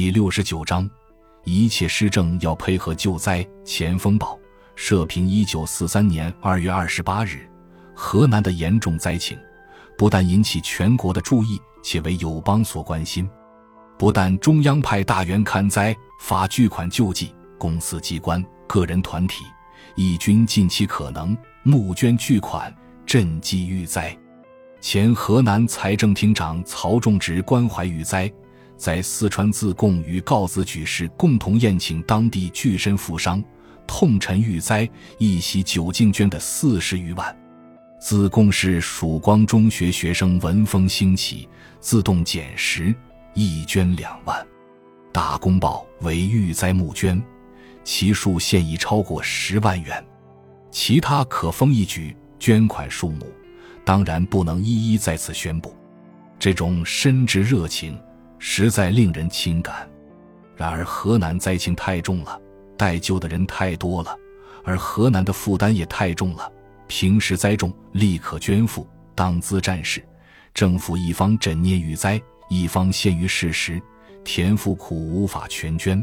[0.00, 0.88] 第六十九章，
[1.44, 3.46] 一切施政要配合救灾。
[3.66, 4.38] 前锋报
[4.74, 7.46] 社评：一九四三年二月二十八日，
[7.94, 9.38] 河南的严重灾情
[9.98, 13.28] 不但引起全国的注意，且为友邦所关心。
[13.98, 19.44] 不但中央派大员看灾，发巨款救济，公司机关、个人团体
[19.96, 22.74] 亦均尽其可能募捐巨款，
[23.06, 24.16] 赈济遇灾。
[24.80, 28.32] 前河南财政厅长曹仲植关怀遇灾。
[28.80, 33.44] 在四川自贡与告子举事共同宴请当地巨绅富商，
[33.86, 37.38] 痛陈遇灾，一席酒敬捐的四十余万。
[38.00, 41.46] 自贡市曙光中学学生闻风兴起，
[41.78, 42.94] 自动减十，
[43.34, 44.46] 一捐两万。
[45.12, 47.22] 大公报为遇灾募捐，
[47.84, 50.02] 其数现已超过十万元。
[50.70, 53.26] 其他可封一举捐款数目，
[53.84, 55.76] 当然不能一一在此宣布。
[56.38, 58.00] 这种深挚热情。
[58.42, 59.88] 实在令人钦感，
[60.56, 62.40] 然而河南灾情太重了，
[62.76, 64.16] 待救的人太多了，
[64.64, 66.50] 而河南的负担也太重了。
[66.88, 70.02] 平时灾重，立可捐付，当资战事。
[70.54, 73.80] 政府一方枕念于灾，一方陷于事实，
[74.24, 76.02] 田赋苦无法全捐，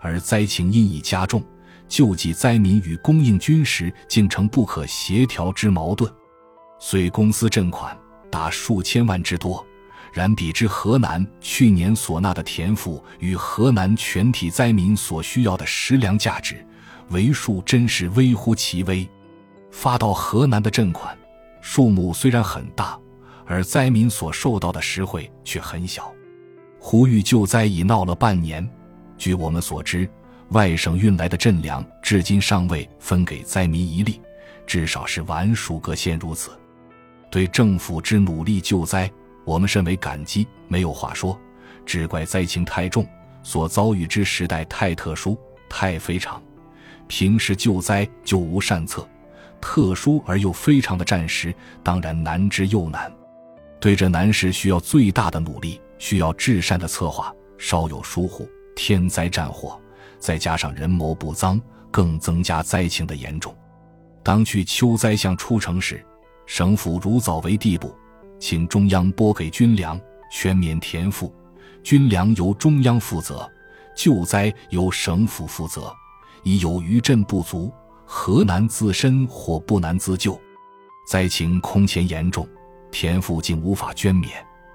[0.00, 1.42] 而灾情因已加重，
[1.88, 6.12] 救济灾民与供应军食竟成不可协调之矛盾。
[6.78, 7.98] 遂公司赈款
[8.30, 9.66] 达数千万之多。
[10.18, 16.66] 然比之河南去年所纳的田赋与河南全体灾民所需要的食粮价值，
[17.10, 19.08] 为数真是微乎其微。
[19.70, 21.16] 发到河南的赈款
[21.60, 22.98] 数目虽然很大，
[23.46, 26.12] 而灾民所受到的实惠却很小。
[26.80, 28.68] 呼吁救灾已闹了半年，
[29.16, 30.10] 据我们所知，
[30.48, 34.20] 外省运来的赈粮至今尚未分给灾民一粒，
[34.66, 36.50] 至少是皖蜀各县如此。
[37.30, 39.08] 对政府之努力救灾。
[39.48, 41.40] 我们甚为感激，没有话说，
[41.86, 43.06] 只怪灾情太重，
[43.42, 45.38] 所遭遇之时代太特殊、
[45.70, 46.42] 太非常。
[47.06, 49.08] 平时救灾就无善策，
[49.58, 53.10] 特殊而又非常的战时，当然难之又难。
[53.80, 57.34] 对这难事，需要最大的努力，需要至善的策划。
[57.56, 59.80] 稍有疏忽，天灾战祸，
[60.18, 61.58] 再加上人谋不臧，
[61.90, 63.56] 更增加灾情的严重。
[64.22, 66.04] 当去秋灾项出城时，
[66.44, 67.94] 省府如早为地步。
[68.38, 70.00] 请中央拨给军粮，
[70.30, 71.32] 全免田赋，
[71.82, 73.48] 军粮由中央负责，
[73.96, 75.94] 救灾由省府负责。
[76.44, 77.70] 已有余震不足，
[78.06, 80.38] 河南自身或不难自救。
[81.06, 82.48] 灾情空前严重，
[82.90, 84.32] 田赋竟无法捐免，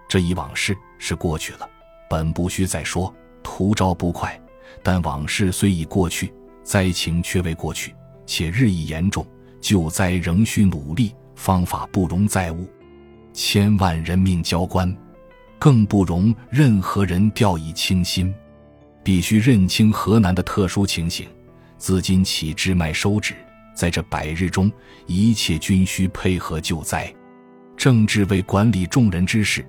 [0.07, 1.69] 这一往事是过去了，
[2.09, 4.39] 本不需再说，徒招不快。
[4.83, 9.25] 但往事虽已过去，灾情却未过去，且日益严重，
[9.61, 12.67] 救灾仍需努力，方法不容再误。
[13.33, 14.95] 千万人命交关，
[15.59, 18.33] 更不容任何人掉以轻心。
[19.03, 21.27] 必须认清河南的特殊情形，
[21.77, 23.33] 自今起支脉收止。
[23.75, 24.71] 在这百日中，
[25.07, 27.13] 一切均需配合救灾。
[27.75, 29.65] 政治为管理众人之事，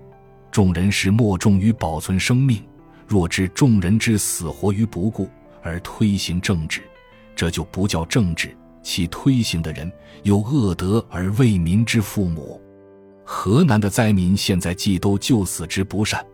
[0.53, 2.63] 众人是莫重于保存生命。
[3.09, 5.29] 若知众人之死活于不顾
[5.63, 6.83] 而推行政治，
[7.35, 8.57] 这就不叫政治。
[8.83, 9.91] 其推行的人
[10.23, 12.61] 有恶德而为民之父母。
[13.25, 16.25] 河南的灾民现在既都救死之不善，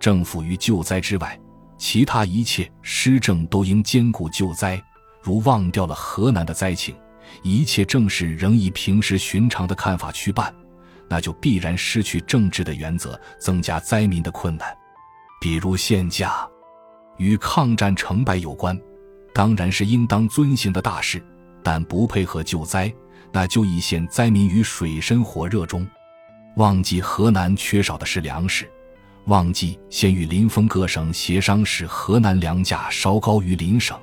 [0.00, 1.38] 政府于救灾之外，
[1.78, 4.82] 其他一切施政都应兼顾救灾。
[5.22, 6.96] 如忘掉了河南的灾情，
[7.42, 10.52] 一切政事仍以平时寻常的看法去办，
[11.08, 14.76] 那就必然失去政治的原则，增加灾民的困难。
[15.40, 16.44] 比如限价，
[17.18, 18.76] 与抗战成败有关，
[19.32, 21.24] 当然是应当遵行的大事，
[21.62, 22.92] 但不配合救灾，
[23.30, 25.86] 那就已陷灾民于水深火热中。
[26.56, 28.70] 忘记河南缺少的是粮食，
[29.26, 33.98] 忘记先与邻封各省协商，使河南粮价稍高于邻省，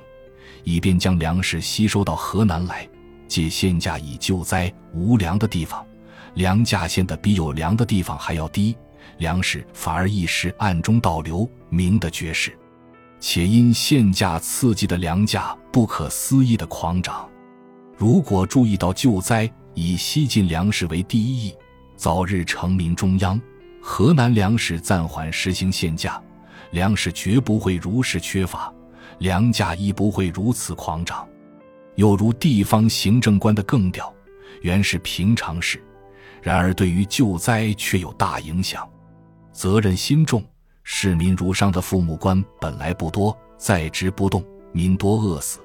[0.64, 2.88] 以便将粮食吸收到河南来，
[3.28, 4.72] 借限价以救灾。
[4.92, 5.86] 无粮的地方，
[6.34, 8.76] 粮价现得比有粮的地方还要低，
[9.18, 12.56] 粮食反而一时暗中倒流，明的绝世。
[13.20, 17.28] 且因限价刺激的粮价不可思议的狂涨。
[17.96, 21.54] 如果注意到救灾，以西进粮食为第一义。
[22.00, 23.38] 早日成名中央，
[23.78, 26.18] 河南粮食暂缓实行限价，
[26.70, 28.72] 粮食绝不会如是缺乏，
[29.18, 31.28] 粮价亦不会如此狂涨。
[31.96, 34.10] 又如地方行政官的更调，
[34.62, 35.78] 原是平常事，
[36.40, 38.88] 然而对于救灾却有大影响，
[39.52, 40.42] 责任心重。
[40.82, 44.42] 市民如上的父母官本来不多，在职不动，
[44.72, 45.60] 民多饿死，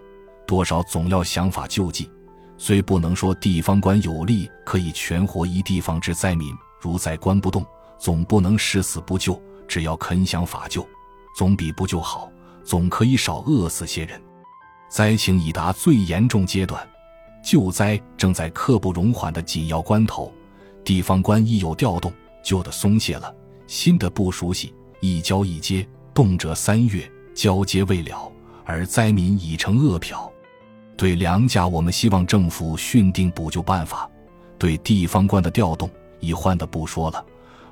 [0.46, 2.12] 多少总要想法救济。
[2.58, 7.66] 虽不能说地方官有力可以全活一地方之灾民，如在官不动，
[8.00, 9.42] 总不能誓死不救。
[9.68, 10.88] 只要肯想法救，
[11.36, 12.32] 总比不救好。
[12.64, 14.22] 总可以少饿死些人。
[14.90, 16.88] 灾情已达最严重阶段，
[17.44, 20.34] 救灾正在刻不容缓的紧要关头，
[20.84, 22.12] 地方官一有调动，
[22.44, 23.34] 旧的松懈了，
[23.68, 28.32] 新的不熟悉，一交一接，动辄三月，交接未了，
[28.64, 30.32] 而灾民已成饿殍。
[30.98, 34.10] 对粮价，我们希望政府训定补救办法；
[34.58, 35.90] 对地方官的调动，
[36.20, 37.24] 已换的不说了，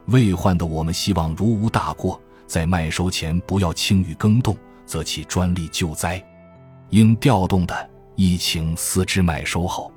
[0.07, 4.55] 未换的，我们希望如无大过，在麦收前不要轻予更动，
[4.85, 6.23] 则其专利救灾。
[6.89, 9.91] 应调动的，亦请四支麦收后。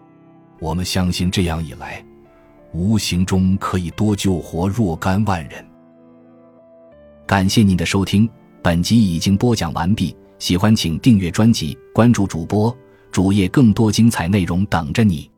[0.60, 2.02] 我们相信，这样一来，
[2.72, 5.66] 无形中可以多救活若干万人。
[7.26, 8.30] 感谢您的收听，
[8.62, 10.16] 本集已经播讲完毕。
[10.38, 12.74] 喜欢请订阅专辑，关注主播。
[13.16, 15.30] 主页更多精彩内容等着你。